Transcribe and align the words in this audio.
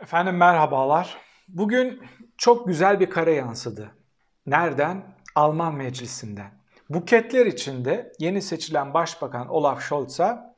Efendim 0.00 0.36
merhabalar. 0.36 1.16
Bugün 1.48 2.02
çok 2.36 2.66
güzel 2.66 3.00
bir 3.00 3.10
kare 3.10 3.34
yansıdı. 3.34 3.90
Nereden? 4.46 5.14
Alman 5.34 5.74
meclisinden. 5.74 6.50
Buketler 6.88 7.46
içinde 7.46 8.12
yeni 8.18 8.42
seçilen 8.42 8.94
Başbakan 8.94 9.48
Olaf 9.48 9.82
Scholz'a 9.82 10.56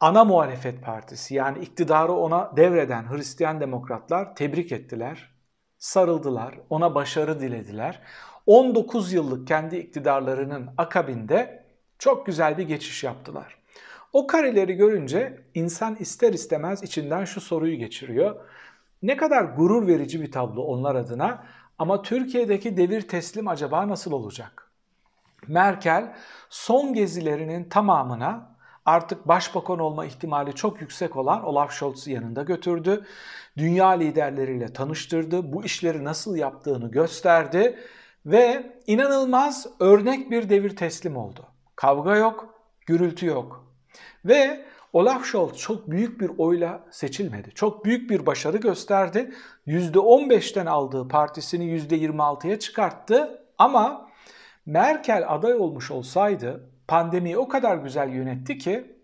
ana 0.00 0.24
muhalefet 0.24 0.84
partisi 0.84 1.34
yani 1.34 1.58
iktidarı 1.58 2.12
ona 2.12 2.56
devreden 2.56 3.10
Hristiyan 3.10 3.60
demokratlar 3.60 4.36
tebrik 4.36 4.72
ettiler, 4.72 5.34
sarıldılar, 5.78 6.54
ona 6.70 6.94
başarı 6.94 7.40
dilediler. 7.40 8.02
19 8.46 9.12
yıllık 9.12 9.48
kendi 9.48 9.76
iktidarlarının 9.76 10.70
akabinde 10.78 11.64
çok 11.98 12.26
güzel 12.26 12.58
bir 12.58 12.68
geçiş 12.68 13.04
yaptılar. 13.04 13.57
O 14.12 14.26
kareleri 14.26 14.74
görünce 14.74 15.40
insan 15.54 15.96
ister 15.96 16.32
istemez 16.32 16.82
içinden 16.82 17.24
şu 17.24 17.40
soruyu 17.40 17.76
geçiriyor. 17.76 18.36
Ne 19.02 19.16
kadar 19.16 19.44
gurur 19.44 19.86
verici 19.86 20.20
bir 20.20 20.32
tablo 20.32 20.62
onlar 20.62 20.94
adına 20.94 21.44
ama 21.78 22.02
Türkiye'deki 22.02 22.76
devir 22.76 23.00
teslim 23.00 23.48
acaba 23.48 23.88
nasıl 23.88 24.12
olacak? 24.12 24.70
Merkel 25.46 26.14
son 26.50 26.94
gezilerinin 26.94 27.64
tamamına 27.64 28.56
artık 28.84 29.28
başbakan 29.28 29.78
olma 29.78 30.04
ihtimali 30.04 30.54
çok 30.54 30.80
yüksek 30.80 31.16
olan 31.16 31.44
Olaf 31.44 31.72
Scholz'u 31.72 32.10
yanında 32.10 32.42
götürdü. 32.42 33.04
Dünya 33.56 33.88
liderleriyle 33.88 34.72
tanıştırdı, 34.72 35.52
bu 35.52 35.64
işleri 35.64 36.04
nasıl 36.04 36.36
yaptığını 36.36 36.90
gösterdi 36.90 37.78
ve 38.26 38.72
inanılmaz 38.86 39.66
örnek 39.80 40.30
bir 40.30 40.48
devir 40.48 40.76
teslim 40.76 41.16
oldu. 41.16 41.46
Kavga 41.76 42.16
yok, 42.16 42.54
gürültü 42.86 43.26
yok. 43.26 43.67
Ve 44.24 44.64
Olaf 44.92 45.24
Scholz 45.24 45.56
çok 45.56 45.90
büyük 45.90 46.20
bir 46.20 46.30
oyla 46.38 46.80
seçilmedi. 46.90 47.50
Çok 47.54 47.84
büyük 47.84 48.10
bir 48.10 48.26
başarı 48.26 48.56
gösterdi. 48.56 49.34
%15'ten 49.66 50.66
aldığı 50.66 51.08
partisini 51.08 51.64
%26'ya 51.64 52.58
çıkarttı 52.58 53.42
ama 53.58 54.08
Merkel 54.66 55.24
aday 55.28 55.54
olmuş 55.54 55.90
olsaydı 55.90 56.70
pandemiyi 56.88 57.38
o 57.38 57.48
kadar 57.48 57.76
güzel 57.76 58.08
yönetti 58.08 58.58
ki 58.58 58.98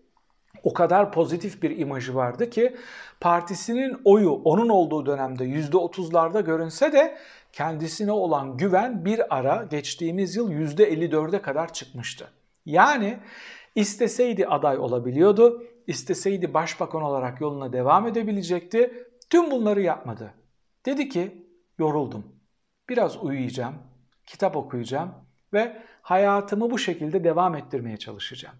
o 0.63 0.73
kadar 0.73 1.11
pozitif 1.11 1.63
bir 1.63 1.77
imajı 1.77 2.15
vardı 2.15 2.49
ki 2.49 2.75
partisinin 3.21 4.01
oyu 4.05 4.31
onun 4.31 4.69
olduğu 4.69 5.05
dönemde 5.05 5.43
%30'larda 5.43 6.45
görünse 6.45 6.93
de 6.93 7.17
kendisine 7.53 8.11
olan 8.11 8.57
güven 8.57 9.05
bir 9.05 9.35
ara 9.37 9.63
geçtiğimiz 9.63 10.35
yıl 10.35 10.51
%54'e 10.51 11.41
kadar 11.41 11.73
çıkmıştı. 11.73 12.27
Yani 12.65 13.19
isteseydi 13.75 14.47
aday 14.47 14.77
olabiliyordu, 14.77 15.63
isteseydi 15.87 16.53
başbakan 16.53 17.01
olarak 17.01 17.41
yoluna 17.41 17.73
devam 17.73 18.07
edebilecekti. 18.07 19.07
Tüm 19.29 19.51
bunları 19.51 19.81
yapmadı. 19.81 20.33
Dedi 20.85 21.09
ki 21.09 21.47
yoruldum. 21.77 22.25
Biraz 22.89 23.23
uyuyacağım, 23.23 23.75
kitap 24.25 24.55
okuyacağım 24.55 25.13
ve 25.53 25.81
hayatımı 26.01 26.71
bu 26.71 26.77
şekilde 26.77 27.23
devam 27.23 27.55
ettirmeye 27.55 27.97
çalışacağım. 27.97 28.55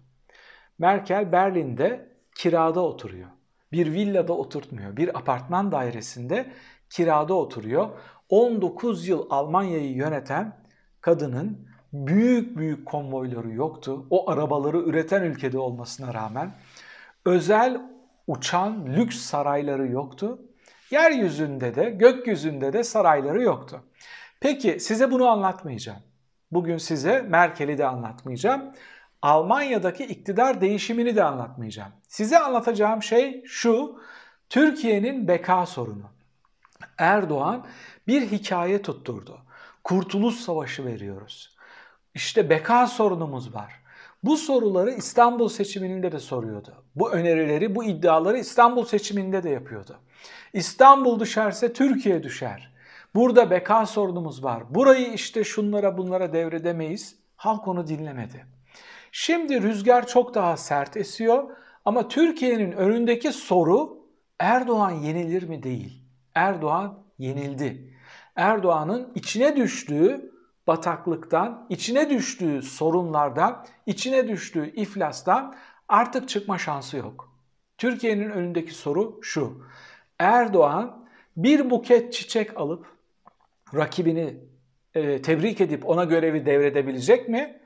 Merkel 0.78 1.32
Berlin'de 1.32 2.16
kirada 2.36 2.80
oturuyor. 2.80 3.28
Bir 3.72 3.92
villada 3.92 4.32
oturtmuyor. 4.32 4.96
Bir 4.96 5.18
apartman 5.18 5.72
dairesinde 5.72 6.52
kirada 6.90 7.34
oturuyor. 7.34 7.88
19 8.28 9.08
yıl 9.08 9.26
Almanya'yı 9.30 9.92
yöneten 9.92 10.66
kadının 11.00 11.68
büyük 12.06 12.56
büyük 12.56 12.86
konvoyları 12.86 13.52
yoktu. 13.52 14.06
O 14.10 14.30
arabaları 14.30 14.78
üreten 14.78 15.22
ülkede 15.22 15.58
olmasına 15.58 16.14
rağmen 16.14 16.54
özel 17.24 17.80
uçan 18.26 18.86
lüks 18.86 19.16
sarayları 19.16 19.86
yoktu. 19.86 20.38
Yeryüzünde 20.90 21.74
de 21.74 21.90
gökyüzünde 21.90 22.72
de 22.72 22.84
sarayları 22.84 23.42
yoktu. 23.42 23.82
Peki 24.40 24.80
size 24.80 25.10
bunu 25.10 25.28
anlatmayacağım. 25.28 26.02
Bugün 26.52 26.78
size 26.78 27.22
Merkel'i 27.22 27.78
de 27.78 27.86
anlatmayacağım. 27.86 28.72
Almanya'daki 29.22 30.04
iktidar 30.04 30.60
değişimini 30.60 31.16
de 31.16 31.24
anlatmayacağım. 31.24 31.92
Size 32.08 32.38
anlatacağım 32.38 33.02
şey 33.02 33.42
şu. 33.46 34.00
Türkiye'nin 34.48 35.28
beka 35.28 35.66
sorunu. 35.66 36.10
Erdoğan 36.98 37.66
bir 38.06 38.30
hikaye 38.30 38.82
tutturdu. 38.82 39.38
Kurtuluş 39.84 40.34
Savaşı 40.34 40.84
veriyoruz. 40.84 41.55
İşte 42.16 42.50
beka 42.50 42.86
sorunumuz 42.86 43.54
var. 43.54 43.72
Bu 44.24 44.36
soruları 44.36 44.90
İstanbul 44.90 45.48
seçiminde 45.48 46.12
de 46.12 46.18
soruyordu. 46.18 46.74
Bu 46.94 47.12
önerileri, 47.12 47.74
bu 47.74 47.84
iddiaları 47.84 48.38
İstanbul 48.38 48.84
seçiminde 48.84 49.42
de 49.42 49.50
yapıyordu. 49.50 49.98
İstanbul 50.52 51.20
düşerse 51.20 51.72
Türkiye 51.72 52.22
düşer. 52.22 52.72
Burada 53.14 53.50
beka 53.50 53.86
sorunumuz 53.86 54.44
var. 54.44 54.74
Burayı 54.74 55.12
işte 55.12 55.44
şunlara 55.44 55.98
bunlara 55.98 56.32
devredemeyiz. 56.32 57.16
Halk 57.36 57.68
onu 57.68 57.86
dinlemedi. 57.86 58.46
Şimdi 59.12 59.62
rüzgar 59.62 60.06
çok 60.06 60.34
daha 60.34 60.56
sert 60.56 60.96
esiyor 60.96 61.44
ama 61.84 62.08
Türkiye'nin 62.08 62.72
önündeki 62.72 63.32
soru 63.32 63.98
Erdoğan 64.38 64.90
yenilir 64.90 65.48
mi 65.48 65.62
değil. 65.62 66.02
Erdoğan 66.34 66.98
yenildi. 67.18 67.94
Erdoğan'ın 68.36 69.12
içine 69.14 69.56
düştüğü 69.56 70.35
bataklıktan, 70.66 71.66
içine 71.70 72.10
düştüğü 72.10 72.62
sorunlardan, 72.62 73.66
içine 73.86 74.28
düştüğü 74.28 74.72
iflastan 74.74 75.54
artık 75.88 76.28
çıkma 76.28 76.58
şansı 76.58 76.96
yok. 76.96 77.32
Türkiye'nin 77.78 78.30
önündeki 78.30 78.74
soru 78.74 79.18
şu. 79.22 79.62
Erdoğan 80.18 81.06
bir 81.36 81.70
buket 81.70 82.12
çiçek 82.12 82.60
alıp 82.60 82.86
rakibini 83.74 84.36
e, 84.94 85.22
tebrik 85.22 85.60
edip 85.60 85.88
ona 85.88 86.04
görevi 86.04 86.46
devredebilecek 86.46 87.28
mi? 87.28 87.60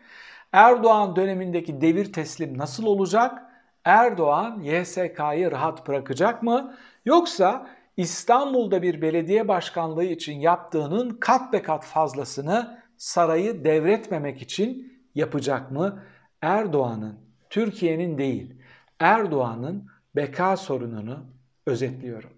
Erdoğan 0.52 1.16
dönemindeki 1.16 1.80
devir 1.80 2.12
teslim 2.12 2.58
nasıl 2.58 2.86
olacak? 2.86 3.42
Erdoğan 3.84 4.60
YSK'yı 4.60 5.50
rahat 5.50 5.88
bırakacak 5.88 6.42
mı? 6.42 6.76
Yoksa 7.04 7.66
İstanbul'da 7.96 8.82
bir 8.82 9.02
belediye 9.02 9.48
başkanlığı 9.48 10.04
için 10.04 10.40
yaptığının 10.40 11.10
kat 11.20 11.52
be 11.52 11.62
kat 11.62 11.84
fazlasını 11.84 12.79
sarayı 13.00 13.64
devretmemek 13.64 14.42
için 14.42 15.00
yapacak 15.14 15.70
mı? 15.70 16.02
Erdoğan'ın, 16.42 17.20
Türkiye'nin 17.50 18.18
değil, 18.18 18.54
Erdoğan'ın 18.98 19.86
beka 20.16 20.56
sorununu 20.56 21.26
özetliyorum. 21.66 22.30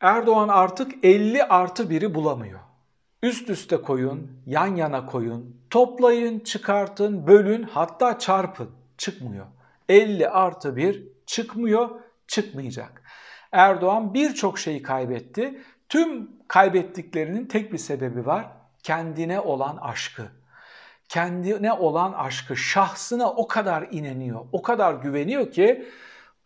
Erdoğan 0.00 0.48
artık 0.48 1.04
50 1.04 1.44
artı 1.44 1.82
1'i 1.82 2.14
bulamıyor. 2.14 2.60
Üst 3.22 3.50
üste 3.50 3.76
koyun, 3.76 4.30
yan 4.46 4.76
yana 4.76 5.06
koyun, 5.06 5.56
toplayın, 5.70 6.38
çıkartın, 6.38 7.26
bölün 7.26 7.62
hatta 7.62 8.18
çarpın. 8.18 8.70
Çıkmıyor. 8.98 9.46
50 9.88 10.28
artı 10.28 10.76
1 10.76 11.08
çıkmıyor, 11.26 11.90
çıkmayacak. 12.28 13.03
Erdoğan 13.54 14.14
birçok 14.14 14.58
şeyi 14.58 14.82
kaybetti. 14.82 15.60
Tüm 15.88 16.30
kaybettiklerinin 16.48 17.46
tek 17.46 17.72
bir 17.72 17.78
sebebi 17.78 18.26
var. 18.26 18.46
Kendine 18.82 19.40
olan 19.40 19.76
aşkı. 19.76 20.22
Kendine 21.08 21.72
olan 21.72 22.12
aşkı, 22.12 22.56
şahsına 22.56 23.30
o 23.30 23.48
kadar 23.48 23.88
ineniyor, 23.90 24.40
o 24.52 24.62
kadar 24.62 24.94
güveniyor 24.94 25.50
ki 25.50 25.86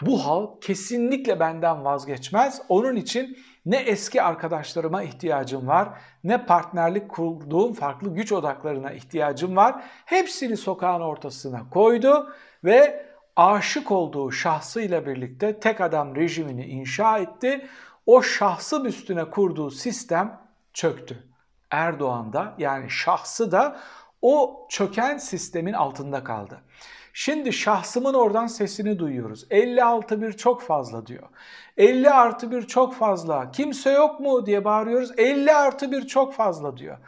bu 0.03 0.27
halk 0.27 0.63
kesinlikle 0.63 1.41
benden 1.41 1.85
vazgeçmez. 1.85 2.63
Onun 2.69 2.97
için 2.97 3.39
ne 3.67 3.77
eski 3.77 4.23
arkadaşlarıma 4.23 5.03
ihtiyacım 5.03 5.67
var, 5.67 5.89
ne 6.25 6.47
partnerlik 6.47 7.09
kurduğum 7.09 7.73
farklı 7.73 8.15
güç 8.15 8.33
odaklarına 8.33 8.93
ihtiyacım 8.93 9.57
var. 9.57 9.85
Hepsini 10.05 10.57
sokağın 10.57 11.01
ortasına 11.01 11.71
koydu 11.71 12.33
ve 12.65 13.08
aşık 13.39 13.91
olduğu 13.91 14.31
şahsıyla 14.31 15.07
birlikte 15.07 15.61
tek 15.61 15.81
adam 15.81 16.17
rejimini 16.17 16.67
inşa 16.67 17.19
etti. 17.19 17.67
O 18.07 18.23
şahsın 18.23 18.85
üstüne 18.85 19.31
kurduğu 19.31 19.71
sistem 19.71 20.41
çöktü. 20.73 21.25
Erdoğan 21.71 22.33
da 22.33 22.55
yani 22.59 22.91
şahsı 22.91 23.53
da 23.53 23.81
o 24.23 24.67
çöken 24.71 25.19
sistemin 25.19 25.73
altında 25.73 26.25
kaldı. 26.25 26.61
Şimdi 27.13 27.53
şahsımın 27.53 28.15
oradan 28.15 28.47
sesini 28.47 28.99
duyuyoruz. 28.99 29.47
56 29.51 30.23
bir 30.23 30.33
çok 30.33 30.63
fazla 30.63 31.07
diyor. 31.07 31.29
50 31.77 32.11
artı 32.11 32.51
bir 32.51 32.67
çok 32.67 32.95
fazla. 32.95 33.51
Kimse 33.51 33.91
yok 33.91 34.21
mu 34.21 34.47
diye 34.47 34.65
bağırıyoruz. 34.65 35.13
50 35.19 35.53
artı 35.55 35.93
bir 35.93 36.07
çok 36.07 36.35
fazla 36.35 36.77
diyor. 36.77 36.99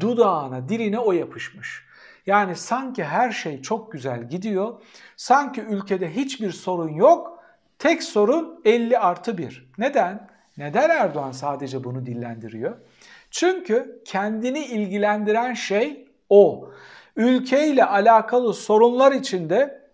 Dudağına, 0.00 0.68
diline 0.68 0.98
o 0.98 1.12
yapışmış. 1.12 1.87
Yani 2.28 2.56
sanki 2.56 3.04
her 3.04 3.30
şey 3.30 3.62
çok 3.62 3.92
güzel 3.92 4.28
gidiyor. 4.28 4.82
Sanki 5.16 5.60
ülkede 5.60 6.16
hiçbir 6.16 6.52
sorun 6.52 6.88
yok. 6.88 7.42
Tek 7.78 8.02
sorun 8.02 8.60
50 8.64 8.98
artı 8.98 9.38
1. 9.38 9.70
Neden? 9.78 10.28
Neden 10.56 10.90
Erdoğan 10.90 11.32
sadece 11.32 11.84
bunu 11.84 12.06
dillendiriyor? 12.06 12.76
Çünkü 13.30 14.02
kendini 14.04 14.64
ilgilendiren 14.64 15.54
şey 15.54 16.08
o. 16.28 16.70
Ülkeyle 17.16 17.84
alakalı 17.84 18.54
sorunlar 18.54 19.12
içinde 19.12 19.88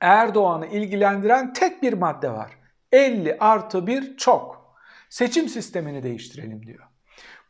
Erdoğan'ı 0.00 0.66
ilgilendiren 0.66 1.52
tek 1.52 1.82
bir 1.82 1.92
madde 1.92 2.30
var. 2.30 2.50
50 2.92 3.38
artı 3.38 3.86
1 3.86 4.16
çok. 4.16 4.74
Seçim 5.10 5.48
sistemini 5.48 6.02
değiştirelim 6.02 6.66
diyor. 6.66 6.89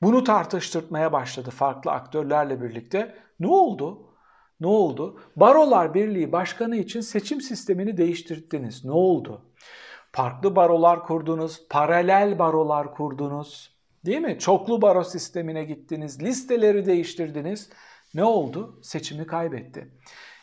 Bunu 0.03 0.25
tartıştırmaya 0.25 1.13
başladı 1.13 1.51
farklı 1.51 1.91
aktörlerle 1.91 2.63
birlikte. 2.63 3.15
Ne 3.41 3.47
oldu? 3.47 4.07
Ne 4.61 4.67
oldu? 4.67 5.21
Barolar 5.37 5.95
Birliği 5.95 6.33
Başkanı 6.33 6.77
için 6.77 7.01
seçim 7.01 7.41
sistemini 7.41 7.97
değiştirdiniz. 7.97 8.85
Ne 8.85 8.91
oldu? 8.93 9.51
Farklı 10.13 10.57
barolar 10.57 11.03
kurdunuz, 11.03 11.69
paralel 11.69 12.39
barolar 12.39 12.95
kurdunuz. 12.95 13.77
Değil 14.07 14.21
mi? 14.21 14.39
Çoklu 14.39 14.83
baro 14.83 15.05
sistemine 15.05 15.65
gittiniz, 15.65 16.23
listeleri 16.23 16.87
değiştirdiniz. 16.87 17.71
Ne 18.15 18.25
oldu? 18.25 18.81
Seçimi 18.83 19.27
kaybetti. 19.27 19.95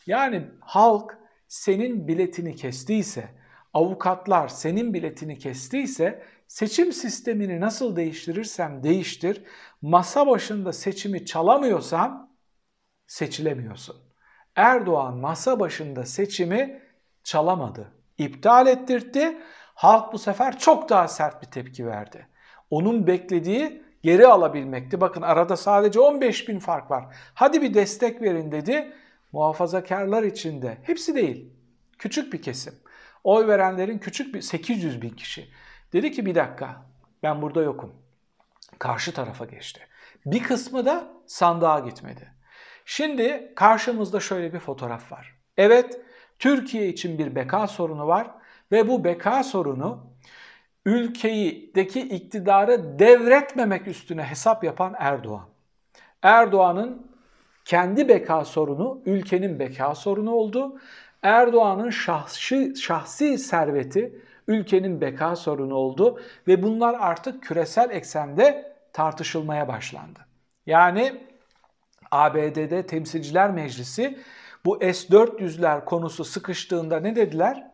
Yani 0.08 0.44
halk 0.60 1.18
senin 1.48 2.08
biletini 2.08 2.56
kestiyse, 2.56 3.30
avukatlar 3.74 4.48
senin 4.48 4.94
biletini 4.94 5.38
kestiyse 5.38 6.24
seçim 6.48 6.94
sistemini 6.94 7.62
nasıl 7.62 7.96
değiştirirsem 7.96 8.84
değiştir, 8.84 9.44
masa 9.82 10.28
başında 10.28 10.74
seçimi 10.74 11.26
çalamıyorsan 11.26 12.36
seçilemiyorsun. 13.08 13.96
Erdoğan 14.56 15.18
masa 15.18 15.60
başında 15.60 16.06
seçimi 16.06 16.82
çalamadı. 17.24 17.92
İptal 18.18 18.68
ettirdi. 18.68 19.38
Halk 19.76 20.14
bu 20.14 20.20
sefer 20.20 20.60
çok 20.60 20.90
daha 20.90 21.08
sert 21.08 21.42
bir 21.42 21.48
tepki 21.48 21.88
verdi. 21.88 22.28
Onun 22.70 23.08
beklediği 23.08 23.84
geri 24.04 24.28
alabilmekti. 24.28 25.02
Bakın 25.02 25.22
arada 25.22 25.58
sadece 25.58 26.00
15 26.00 26.50
bin 26.50 26.60
fark 26.60 26.92
var. 26.92 27.06
Hadi 27.34 27.62
bir 27.62 27.74
destek 27.74 28.22
verin 28.22 28.52
dedi. 28.52 28.94
Muhafazakarlar 29.32 30.24
içinde. 30.24 30.78
Hepsi 30.84 31.16
değil. 31.16 31.54
Küçük 31.98 32.34
bir 32.34 32.42
kesim. 32.42 32.74
Oy 33.24 33.48
verenlerin 33.48 33.98
küçük 33.98 34.36
bir 34.36 34.42
800 34.42 35.02
bin 35.02 35.10
kişi. 35.10 35.50
Dedi 35.94 36.12
ki 36.12 36.26
bir 36.26 36.36
dakika 36.36 36.86
ben 37.24 37.42
burada 37.42 37.62
yokum. 37.62 37.94
Karşı 38.80 39.14
tarafa 39.14 39.46
geçti. 39.46 39.82
Bir 40.26 40.44
kısmı 40.44 40.86
da 40.86 41.08
sandığa 41.26 41.80
gitmedi. 41.80 42.34
Şimdi 42.86 43.54
karşımızda 43.56 44.20
şöyle 44.20 44.54
bir 44.54 44.60
fotoğraf 44.60 45.12
var. 45.12 45.36
Evet 45.58 46.02
Türkiye 46.40 46.88
için 46.88 47.18
bir 47.18 47.36
beka 47.36 47.68
sorunu 47.68 48.08
var 48.08 48.32
ve 48.72 48.88
bu 48.88 49.04
beka 49.04 49.44
sorunu 49.44 50.08
ülkeyideki 50.86 52.02
iktidarı 52.02 53.00
devretmemek 53.00 53.88
üstüne 53.88 54.24
hesap 54.24 54.64
yapan 54.64 54.96
Erdoğan. 54.98 55.46
Erdoğan'ın 56.22 57.12
kendi 57.66 58.08
beka 58.08 58.46
sorunu 58.46 59.02
ülkenin 59.06 59.60
beka 59.60 59.96
sorunu 59.96 60.32
oldu. 60.32 60.80
Erdoğan'ın 61.24 61.90
şahsi, 61.90 62.76
şahsi 62.76 63.38
serveti 63.38 64.22
ülkenin 64.48 65.02
beka 65.02 65.36
sorunu 65.36 65.76
oldu 65.76 66.20
ve 66.48 66.64
bunlar 66.64 66.96
artık 67.00 67.44
küresel 67.44 67.90
eksende 67.92 68.76
tartışılmaya 68.94 69.68
başlandı. 69.68 70.20
Yani 70.66 71.28
ABD'de 72.12 72.86
Temsilciler 72.86 73.52
Meclisi 73.52 74.20
bu 74.66 74.80
S-400'ler 74.80 75.86
konusu 75.86 76.26
sıkıştığında 76.26 77.00
ne 77.00 77.16
dediler? 77.16 77.72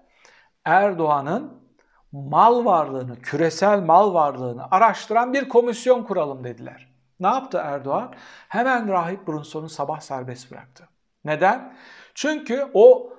Erdoğan'ın 0.65 1.63
mal 2.11 2.65
varlığını, 2.65 3.21
küresel 3.21 3.81
mal 3.81 4.13
varlığını 4.13 4.67
araştıran 4.71 5.33
bir 5.33 5.49
komisyon 5.49 6.03
kuralım 6.03 6.43
dediler. 6.43 6.93
Ne 7.19 7.27
yaptı 7.27 7.61
Erdoğan? 7.63 8.13
Hemen 8.49 8.87
Rahip 8.87 9.27
Brunson'u 9.27 9.69
sabah 9.69 9.99
serbest 9.99 10.51
bıraktı. 10.51 10.87
Neden? 11.25 11.75
Çünkü 12.13 12.67
o 12.73 13.13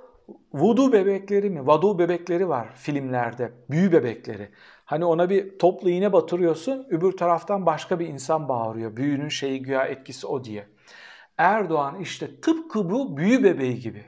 voodoo 0.54 0.92
bebekleri 0.92 1.50
mi, 1.50 1.66
vadu 1.66 1.98
bebekleri 1.98 2.48
var 2.48 2.68
filmlerde, 2.74 3.52
büyü 3.70 3.92
bebekleri. 3.92 4.48
Hani 4.84 5.04
ona 5.04 5.30
bir 5.30 5.58
toplu 5.58 5.90
iğne 5.90 6.12
batırıyorsun, 6.12 6.86
öbür 6.90 7.12
taraftan 7.12 7.66
başka 7.66 8.00
bir 8.00 8.06
insan 8.06 8.48
bağırıyor. 8.48 8.96
Büyünün 8.96 9.28
şeyi 9.28 9.62
güya 9.62 9.84
etkisi 9.84 10.26
o 10.26 10.44
diye. 10.44 10.66
Erdoğan 11.38 12.00
işte 12.00 12.40
tıpkı 12.40 12.90
bu 12.90 13.16
büyü 13.16 13.44
bebeği 13.44 13.80
gibi. 13.80 14.04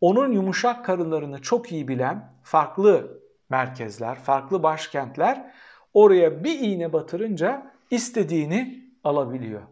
Onun 0.00 0.32
yumuşak 0.32 0.84
karınlarını 0.84 1.42
çok 1.42 1.72
iyi 1.72 1.88
bilen 1.88 2.32
farklı 2.42 3.20
merkezler, 3.50 4.14
farklı 4.14 4.62
başkentler 4.62 5.52
oraya 5.94 6.44
bir 6.44 6.60
iğne 6.60 6.92
batırınca 6.92 7.72
istediğini 7.90 8.84
alabiliyor. 9.04 9.62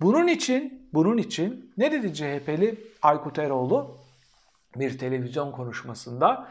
Bunun 0.00 0.26
için, 0.26 0.88
bunun 0.92 1.16
için 1.16 1.72
ne 1.76 1.92
dedi 1.92 2.14
CHP'li 2.14 2.80
Aykut 3.02 3.38
Eroğlu 3.38 3.96
bir 4.76 4.98
televizyon 4.98 5.52
konuşmasında? 5.52 6.48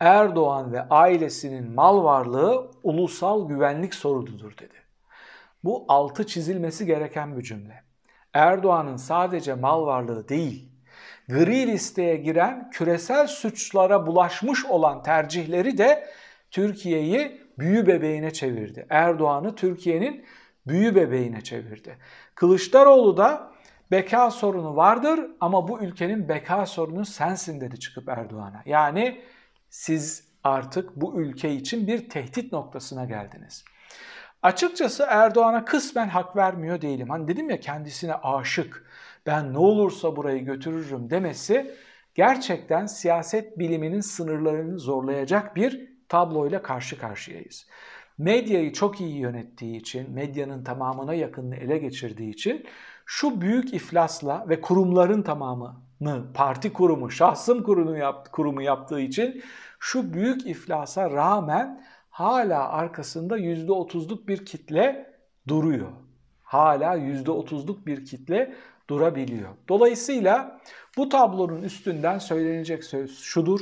Erdoğan 0.00 0.72
ve 0.72 0.88
ailesinin 0.88 1.74
mal 1.74 2.04
varlığı 2.04 2.70
ulusal 2.82 3.48
güvenlik 3.48 3.94
sorunudur 3.94 4.58
dedi. 4.58 4.74
Bu 5.64 5.84
altı 5.88 6.26
çizilmesi 6.26 6.86
gereken 6.86 7.36
bir 7.36 7.42
cümle. 7.42 7.82
Erdoğan'ın 8.34 8.96
sadece 8.96 9.54
mal 9.54 9.86
varlığı 9.86 10.28
değil, 10.28 10.72
gri 11.28 11.66
listeye 11.66 12.16
giren 12.16 12.70
küresel 12.70 13.26
suçlara 13.26 14.06
bulaşmış 14.06 14.64
olan 14.64 15.02
tercihleri 15.02 15.78
de 15.78 16.08
Türkiye'yi 16.50 17.40
büyü 17.58 17.86
bebeğine 17.86 18.32
çevirdi. 18.32 18.86
Erdoğan'ı 18.90 19.54
Türkiye'nin 19.54 20.24
büyü 20.66 20.94
bebeğine 20.94 21.40
çevirdi. 21.40 21.96
Kılıçdaroğlu 22.34 23.16
da 23.16 23.51
beka 23.92 24.30
sorunu 24.30 24.76
vardır 24.76 25.20
ama 25.40 25.68
bu 25.68 25.80
ülkenin 25.80 26.28
beka 26.28 26.66
sorunu 26.66 27.04
sensin 27.04 27.60
dedi 27.60 27.80
çıkıp 27.80 28.08
Erdoğan'a. 28.08 28.62
Yani 28.66 29.20
siz 29.70 30.28
artık 30.44 30.96
bu 30.96 31.20
ülke 31.20 31.54
için 31.54 31.86
bir 31.86 32.08
tehdit 32.08 32.52
noktasına 32.52 33.04
geldiniz. 33.04 33.64
Açıkçası 34.42 35.06
Erdoğan'a 35.08 35.64
kısmen 35.64 36.08
hak 36.08 36.36
vermiyor 36.36 36.80
değilim. 36.80 37.08
Hani 37.08 37.28
dedim 37.28 37.50
ya 37.50 37.60
kendisine 37.60 38.14
aşık, 38.14 38.86
ben 39.26 39.52
ne 39.52 39.58
olursa 39.58 40.16
burayı 40.16 40.44
götürürüm 40.44 41.10
demesi 41.10 41.74
gerçekten 42.14 42.86
siyaset 42.86 43.58
biliminin 43.58 44.00
sınırlarını 44.00 44.78
zorlayacak 44.78 45.56
bir 45.56 45.92
tabloyla 46.08 46.62
karşı 46.62 46.98
karşıyayız. 46.98 47.66
Medyayı 48.18 48.72
çok 48.72 49.00
iyi 49.00 49.18
yönettiği 49.18 49.76
için, 49.76 50.10
medyanın 50.10 50.64
tamamına 50.64 51.14
yakınını 51.14 51.56
ele 51.56 51.78
geçirdiği 51.78 52.30
için 52.30 52.66
şu 53.14 53.40
büyük 53.40 53.74
iflasla 53.74 54.44
ve 54.48 54.60
kurumların 54.60 55.22
tamamını, 55.22 56.32
parti 56.34 56.72
kurumu, 56.72 57.10
şahsım 57.10 57.62
kurumu, 57.62 57.96
yaptı, 57.96 58.30
kurumu 58.30 58.62
yaptığı 58.62 59.00
için 59.00 59.42
şu 59.80 60.14
büyük 60.14 60.46
iflasa 60.46 61.10
rağmen 61.10 61.84
hala 62.10 62.68
arkasında 62.68 63.38
%30'luk 63.38 64.26
bir 64.26 64.46
kitle 64.46 65.14
duruyor. 65.48 65.88
Hala 66.42 66.96
%30'luk 66.96 67.86
bir 67.86 68.04
kitle 68.04 68.54
durabiliyor. 68.90 69.50
Dolayısıyla 69.68 70.60
bu 70.96 71.08
tablonun 71.08 71.62
üstünden 71.62 72.18
söylenecek 72.18 72.84
söz 72.84 73.18
şudur. 73.18 73.60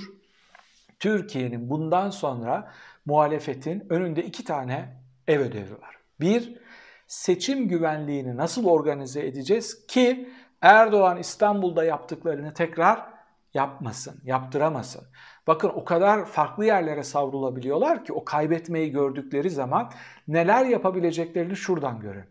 Türkiye'nin 0.99 1.71
bundan 1.71 2.11
sonra 2.11 2.73
muhalefetin 3.07 3.87
önünde 3.91 4.25
iki 4.25 4.45
tane 4.45 4.97
ev 5.29 5.41
ödevi 5.41 5.73
var. 5.73 5.97
Bir, 6.21 6.60
seçim 7.11 7.69
güvenliğini 7.69 8.37
nasıl 8.37 8.65
organize 8.67 9.27
edeceğiz 9.27 9.87
ki 9.87 10.29
Erdoğan 10.61 11.19
İstanbul'da 11.19 11.85
yaptıklarını 11.85 12.55
tekrar 12.55 13.07
yapmasın, 13.55 14.21
yaptıramasın. 14.25 15.03
Bakın 15.47 15.69
o 15.69 15.85
kadar 15.85 16.25
farklı 16.25 16.65
yerlere 16.65 17.03
savrulabiliyorlar 17.03 18.05
ki 18.05 18.13
o 18.13 18.25
kaybetmeyi 18.25 18.91
gördükleri 18.91 19.51
zaman 19.51 19.91
neler 20.29 20.65
yapabileceklerini 20.65 21.57
şuradan 21.57 22.01
görün. 22.01 22.25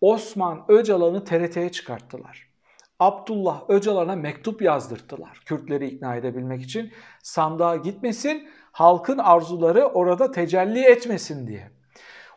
Osman 0.00 0.64
Öcalan'ı 0.68 1.24
TRT'ye 1.24 1.72
çıkarttılar. 1.72 2.50
Abdullah 2.98 3.62
Öcalan'a 3.68 4.16
mektup 4.16 4.62
yazdırttılar 4.62 5.42
Kürtleri 5.46 5.86
ikna 5.86 6.16
edebilmek 6.16 6.62
için. 6.62 6.92
Sandığa 7.22 7.76
gitmesin, 7.76 8.48
halkın 8.72 9.18
arzuları 9.18 9.86
orada 9.86 10.30
tecelli 10.30 10.84
etmesin 10.84 11.46
diye. 11.46 11.70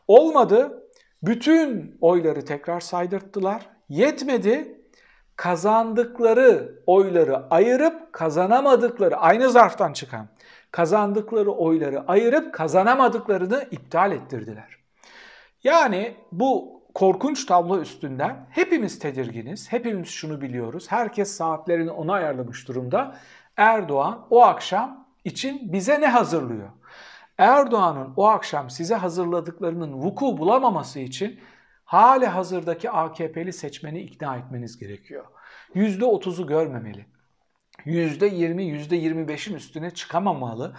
Olmadı, 0.08 0.83
bütün 1.24 1.98
oyları 2.02 2.46
tekrar 2.46 2.80
saydırttılar. 2.80 3.70
Yetmedi, 3.90 4.82
kazandıkları 5.36 6.82
oyları 6.86 7.50
ayırıp 7.50 8.14
kazanamadıkları, 8.14 9.18
aynı 9.18 9.50
zarftan 9.50 9.94
çıkan 9.94 10.28
kazandıkları 10.72 11.52
oyları 11.52 12.08
ayırıp 12.08 12.54
kazanamadıklarını 12.54 13.68
iptal 13.72 14.12
ettirdiler. 14.12 14.78
Yani 15.64 16.16
bu 16.32 16.82
korkunç 16.94 17.46
tablo 17.46 17.82
üstünden 17.82 18.48
hepimiz 18.50 19.00
tedirginiz, 19.00 19.72
hepimiz 19.72 20.08
şunu 20.08 20.42
biliyoruz. 20.42 20.86
Herkes 20.90 21.32
saatlerini 21.32 21.92
ona 21.92 22.14
ayarlamış 22.14 22.68
durumda. 22.68 23.16
Erdoğan 23.58 24.28
o 24.30 24.42
akşam 24.42 25.08
için 25.24 25.74
bize 25.74 26.02
ne 26.02 26.08
hazırlıyor? 26.08 26.70
Erdoğan'ın 27.38 28.14
o 28.18 28.28
akşam 28.28 28.70
size 28.70 28.96
hazırladıklarının 28.96 29.94
vuku 29.94 30.38
bulamaması 30.38 31.00
için 31.00 31.40
hali 31.86 32.26
hazırdaki 32.26 32.90
AKP'li 32.90 33.54
seçmeni 33.54 34.02
ikna 34.02 34.38
etmeniz 34.38 34.80
gerekiyor. 34.80 35.26
%30'u 35.76 36.48
görmemeli. 36.48 37.06
%20, 37.86 38.62
%25'in 38.62 39.56
üstüne 39.56 39.92
çıkamamalı. 39.92 40.76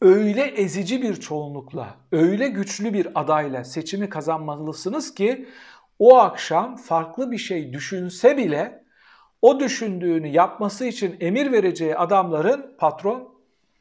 Öyle 0.00 0.42
ezici 0.42 1.02
bir 1.02 1.16
çoğunlukla, 1.16 1.96
öyle 2.12 2.48
güçlü 2.48 2.94
bir 2.94 3.20
adayla 3.20 3.64
seçimi 3.64 4.08
kazanmalısınız 4.08 5.14
ki 5.14 5.48
o 5.98 6.18
akşam 6.18 6.76
farklı 6.76 7.30
bir 7.30 7.38
şey 7.38 7.72
düşünse 7.72 8.36
bile 8.36 8.84
o 9.42 9.60
düşündüğünü 9.60 10.28
yapması 10.28 10.84
için 10.84 11.16
emir 11.20 11.52
vereceği 11.52 11.96
adamların 11.96 12.76
patron 12.78 13.34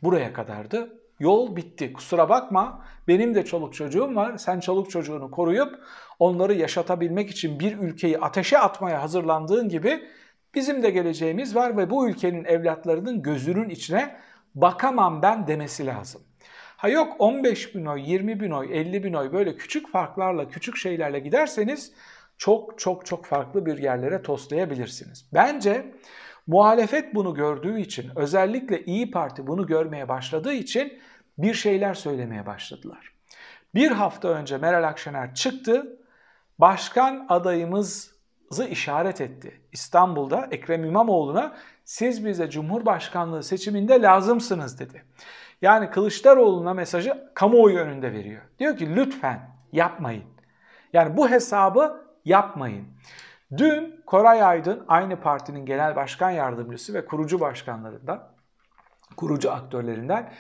buraya 0.04 0.34
kadardı. 0.34 1.01
Yol 1.22 1.56
bitti. 1.56 1.94
Kusura 1.94 2.30
bakma. 2.30 2.86
Benim 3.08 3.36
de 3.36 3.46
çoluk 3.46 3.74
çocuğum 3.74 4.16
var. 4.16 4.38
Sen 4.38 4.60
çoluk 4.60 4.90
çocuğunu 4.90 5.32
koruyup 5.32 5.80
onları 6.20 6.54
yaşatabilmek 6.54 7.30
için 7.30 7.60
bir 7.60 7.78
ülkeyi 7.78 8.20
ateşe 8.20 8.60
atmaya 8.60 9.02
hazırlandığın 9.02 9.70
gibi 9.70 10.04
bizim 10.56 10.84
de 10.84 10.90
geleceğimiz 10.90 11.56
var 11.56 11.78
ve 11.78 11.90
bu 11.90 12.10
ülkenin 12.10 12.46
evlatlarının 12.46 13.22
gözünün 13.22 13.70
içine 13.70 14.16
bakamam 14.56 15.22
ben 15.22 15.48
demesi 15.48 15.86
lazım. 15.86 16.22
Ha 16.78 16.90
yok 16.90 17.16
15 17.20 17.76
bin 17.76 17.86
oy, 17.86 18.02
20 18.12 18.40
bin 18.40 18.52
oy, 18.52 18.80
50 18.80 19.04
bin 19.04 19.14
oy 19.14 19.32
böyle 19.32 19.56
küçük 19.56 19.92
farklarla, 19.92 20.48
küçük 20.48 20.78
şeylerle 20.78 21.20
giderseniz 21.20 21.94
çok 22.38 22.80
çok 22.80 23.06
çok 23.06 23.26
farklı 23.26 23.66
bir 23.66 23.78
yerlere 23.78 24.22
toslayabilirsiniz. 24.22 25.26
Bence 25.34 25.86
muhalefet 26.52 27.16
bunu 27.16 27.34
gördüğü 27.34 27.80
için, 27.80 28.12
özellikle 28.16 28.86
İyi 28.86 29.12
Parti 29.12 29.48
bunu 29.48 29.68
görmeye 29.68 30.10
başladığı 30.10 30.54
için 30.54 31.00
bir 31.38 31.54
şeyler 31.54 31.94
söylemeye 31.94 32.46
başladılar. 32.46 33.14
Bir 33.76 33.92
hafta 33.92 34.28
önce 34.28 34.58
Meral 34.58 34.88
Akşener 34.88 35.36
çıktı, 35.36 36.00
başkan 36.60 37.26
adayımızı 37.30 38.68
işaret 38.70 39.22
etti. 39.22 39.62
İstanbul'da 39.72 40.48
Ekrem 40.52 40.86
İmamoğlu'na 40.86 41.56
siz 41.86 42.26
bize 42.26 42.50
Cumhurbaşkanlığı 42.50 43.44
seçiminde 43.44 44.02
lazımsınız 44.02 44.80
dedi. 44.80 45.04
Yani 45.62 45.90
Kılıçdaroğlu'na 45.90 46.74
mesajı 46.74 47.32
kamuoyu 47.34 47.78
önünde 47.78 48.14
veriyor. 48.14 48.42
Diyor 48.60 48.78
ki 48.78 48.96
lütfen 48.96 49.50
yapmayın. 49.72 50.24
Yani 50.94 51.18
bu 51.18 51.30
hesabı 51.30 52.06
yapmayın. 52.26 52.88
Dün 53.58 54.04
Koray 54.06 54.44
Aydın 54.44 54.86
aynı 54.88 55.22
partinin 55.22 55.66
genel 55.66 55.96
başkan 55.96 56.32
yardımcısı 56.32 56.94
ve 56.94 57.06
kurucu 57.06 57.40
başkanlarından, 57.40 58.28
kurucu 59.18 59.52
aktörlerinden 59.52 60.34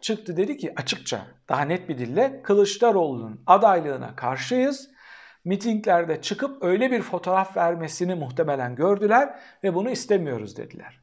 çıktı 0.00 0.36
dedi 0.36 0.56
ki 0.56 0.72
açıkça 0.76 1.26
daha 1.48 1.62
net 1.62 1.88
bir 1.88 1.98
dille 1.98 2.42
Kılıçdaroğlu'nun 2.42 3.40
adaylığına 3.46 4.16
karşıyız. 4.16 4.90
Mitinglerde 5.44 6.20
çıkıp 6.20 6.64
öyle 6.64 6.90
bir 6.90 7.02
fotoğraf 7.02 7.56
vermesini 7.56 8.14
muhtemelen 8.14 8.74
gördüler 8.74 9.38
ve 9.64 9.74
bunu 9.74 9.90
istemiyoruz 9.90 10.56
dediler. 10.56 11.00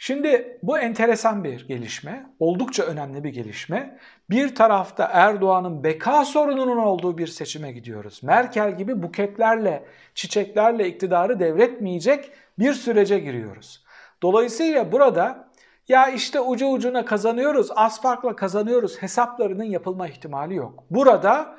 Şimdi 0.00 0.58
bu 0.62 0.78
enteresan 0.78 1.44
bir 1.44 1.68
gelişme, 1.68 2.26
oldukça 2.38 2.82
önemli 2.82 3.24
bir 3.24 3.28
gelişme. 3.28 3.98
Bir 4.30 4.54
tarafta 4.54 5.10
Erdoğan'ın 5.12 5.84
beka 5.84 6.24
sorununun 6.24 6.76
olduğu 6.76 7.18
bir 7.18 7.26
seçime 7.26 7.72
gidiyoruz. 7.72 8.22
Merkel 8.22 8.76
gibi 8.76 9.02
buketlerle, 9.02 9.84
çiçeklerle 10.14 10.88
iktidarı 10.88 11.40
devretmeyecek 11.40 12.30
bir 12.58 12.72
sürece 12.72 13.18
giriyoruz. 13.18 13.84
Dolayısıyla 14.22 14.92
burada 14.92 15.48
ya 15.88 16.08
işte 16.08 16.40
ucu 16.40 16.66
ucuna 16.66 17.04
kazanıyoruz, 17.04 17.68
az 17.76 18.02
farkla 18.02 18.36
kazanıyoruz 18.36 19.02
hesaplarının 19.02 19.64
yapılma 19.64 20.08
ihtimali 20.08 20.54
yok. 20.54 20.84
Burada 20.90 21.58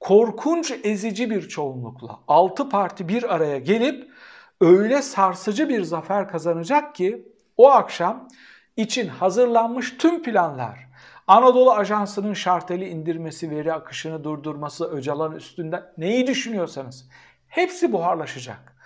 korkunç 0.00 0.74
ezici 0.84 1.30
bir 1.30 1.48
çoğunlukla 1.48 2.18
6 2.28 2.68
parti 2.68 3.08
bir 3.08 3.34
araya 3.34 3.58
gelip 3.58 4.10
öyle 4.60 5.02
sarsıcı 5.02 5.68
bir 5.68 5.82
zafer 5.82 6.28
kazanacak 6.28 6.94
ki 6.94 7.30
o 7.60 7.70
akşam 7.70 8.28
için 8.76 9.08
hazırlanmış 9.08 9.96
tüm 9.98 10.22
planlar, 10.22 10.88
Anadolu 11.26 11.72
Ajansı'nın 11.72 12.34
şarteli 12.34 12.88
indirmesi, 12.88 13.50
veri 13.50 13.72
akışını 13.72 14.24
durdurması, 14.24 14.90
Öcalan 14.90 15.32
üstünden 15.32 15.82
neyi 15.98 16.26
düşünüyorsanız 16.26 17.08
hepsi 17.48 17.92
buharlaşacak. 17.92 18.76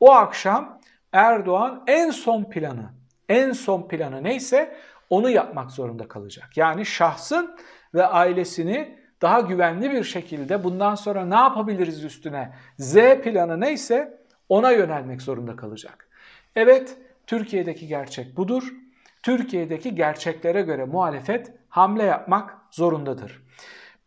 O 0.00 0.12
akşam 0.12 0.80
Erdoğan 1.12 1.82
en 1.86 2.10
son 2.10 2.44
planı, 2.44 2.90
en 3.28 3.52
son 3.52 3.88
planı 3.88 4.24
neyse 4.24 4.76
onu 5.10 5.30
yapmak 5.30 5.70
zorunda 5.70 6.08
kalacak. 6.08 6.56
Yani 6.56 6.86
şahsın 6.86 7.56
ve 7.94 8.06
ailesini 8.06 8.98
daha 9.22 9.40
güvenli 9.40 9.92
bir 9.92 10.04
şekilde 10.04 10.64
bundan 10.64 10.94
sonra 10.94 11.24
ne 11.24 11.36
yapabiliriz 11.36 12.04
üstüne 12.04 12.52
Z 12.78 12.94
planı 12.96 13.60
neyse 13.60 14.18
ona 14.48 14.70
yönelmek 14.70 15.22
zorunda 15.22 15.56
kalacak. 15.56 16.08
Evet 16.56 16.96
Türkiye'deki 17.26 17.86
gerçek 17.86 18.36
budur. 18.36 18.74
Türkiye'deki 19.22 19.94
gerçeklere 19.94 20.62
göre 20.62 20.84
muhalefet 20.84 21.52
hamle 21.68 22.02
yapmak 22.02 22.58
zorundadır. 22.70 23.42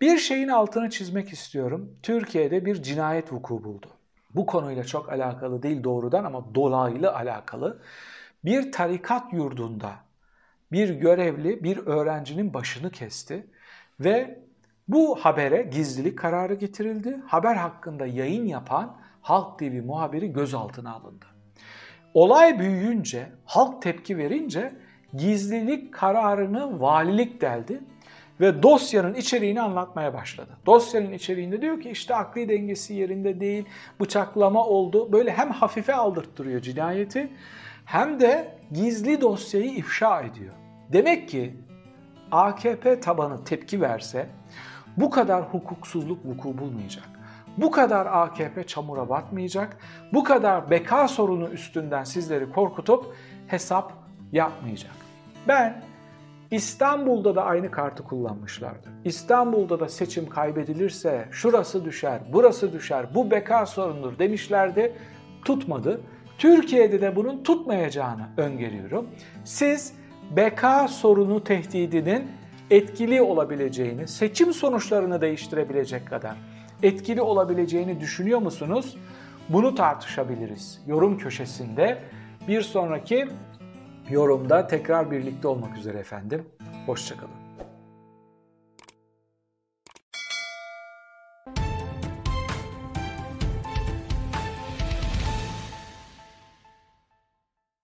Bir 0.01 0.17
şeyin 0.17 0.47
altını 0.47 0.89
çizmek 0.89 1.33
istiyorum. 1.33 1.97
Türkiye'de 2.03 2.65
bir 2.65 2.83
cinayet 2.83 3.33
vuku 3.33 3.63
buldu. 3.63 3.87
Bu 4.35 4.45
konuyla 4.45 4.83
çok 4.83 5.09
alakalı 5.09 5.63
değil 5.63 5.83
doğrudan 5.83 6.23
ama 6.23 6.55
dolaylı 6.55 7.15
alakalı. 7.15 7.81
Bir 8.45 8.71
tarikat 8.71 9.33
yurdunda 9.33 9.91
bir 10.71 10.89
görevli 10.89 11.63
bir 11.63 11.77
öğrencinin 11.77 12.53
başını 12.53 12.91
kesti 12.91 13.47
ve 13.99 14.39
bu 14.87 15.15
habere 15.15 15.61
gizlilik 15.61 16.17
kararı 16.17 16.53
getirildi. 16.53 17.21
Haber 17.27 17.55
hakkında 17.55 18.05
yayın 18.05 18.45
yapan 18.45 18.97
Halk 19.21 19.59
TV 19.59 19.81
muhabiri 19.85 20.33
gözaltına 20.33 20.93
alındı. 20.93 21.25
Olay 22.13 22.59
büyüyünce, 22.59 23.29
halk 23.45 23.81
tepki 23.81 24.17
verince 24.17 24.73
gizlilik 25.13 25.93
kararını 25.93 26.81
valilik 26.81 27.41
deldi 27.41 27.81
ve 28.39 28.63
dosyanın 28.63 29.13
içeriğini 29.13 29.61
anlatmaya 29.61 30.13
başladı. 30.13 30.57
Dosyanın 30.65 31.11
içeriğinde 31.11 31.61
diyor 31.61 31.81
ki 31.81 31.89
işte 31.89 32.15
akli 32.15 32.49
dengesi 32.49 32.93
yerinde 32.93 33.39
değil, 33.39 33.65
bıçaklama 33.99 34.65
oldu. 34.65 35.11
Böyle 35.11 35.31
hem 35.31 35.51
hafife 35.51 35.95
aldırttırıyor 35.95 36.61
cinayeti 36.61 37.29
hem 37.85 38.19
de 38.19 38.57
gizli 38.71 39.21
dosyayı 39.21 39.69
ifşa 39.71 40.21
ediyor. 40.21 40.53
Demek 40.93 41.29
ki 41.29 41.55
AKP 42.31 42.99
tabanı 42.99 43.43
tepki 43.43 43.81
verse 43.81 44.29
bu 44.97 45.09
kadar 45.09 45.43
hukuksuzluk 45.43 46.25
vuku 46.25 46.57
bulmayacak. 46.57 47.16
Bu 47.57 47.71
kadar 47.71 48.05
AKP 48.05 48.63
çamura 48.63 49.09
batmayacak. 49.09 49.77
Bu 50.13 50.23
kadar 50.23 50.69
beka 50.69 51.07
sorunu 51.07 51.49
üstünden 51.49 52.03
sizleri 52.03 52.51
korkutup 52.51 53.05
hesap 53.47 53.93
yapmayacak. 54.31 54.91
Ben 55.47 55.81
İstanbul'da 56.51 57.35
da 57.35 57.43
aynı 57.43 57.71
kartı 57.71 58.03
kullanmışlardı. 58.03 58.89
İstanbul'da 59.05 59.79
da 59.79 59.89
seçim 59.89 60.29
kaybedilirse 60.29 61.27
şurası 61.31 61.85
düşer, 61.85 62.19
burası 62.33 62.73
düşer, 62.73 63.05
bu 63.15 63.31
beka 63.31 63.65
sorundur 63.65 64.19
demişlerdi. 64.19 64.93
Tutmadı. 65.45 66.01
Türkiye'de 66.37 67.01
de 67.01 67.15
bunun 67.15 67.43
tutmayacağını 67.43 68.27
öngörüyorum. 68.37 69.09
Siz 69.43 69.93
beka 70.35 70.87
sorunu 70.87 71.43
tehdidinin 71.43 72.31
etkili 72.71 73.21
olabileceğini, 73.21 74.07
seçim 74.07 74.53
sonuçlarını 74.53 75.21
değiştirebilecek 75.21 76.07
kadar 76.07 76.35
etkili 76.83 77.21
olabileceğini 77.21 77.99
düşünüyor 77.99 78.39
musunuz? 78.39 78.97
Bunu 79.49 79.75
tartışabiliriz 79.75 80.81
yorum 80.87 81.17
köşesinde. 81.17 81.97
Bir 82.47 82.61
sonraki 82.61 83.27
yorumda 84.09 84.67
tekrar 84.67 85.11
birlikte 85.11 85.47
olmak 85.47 85.77
üzere 85.77 85.97
efendim. 85.97 86.45
Hoşçakalın. 86.85 87.36